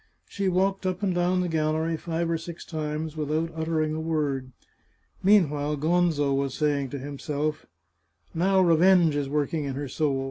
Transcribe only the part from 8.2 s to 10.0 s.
Now revenge is work ing in her